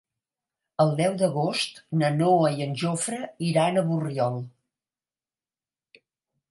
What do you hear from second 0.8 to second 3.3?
El deu d'agost na Noa i en Jofre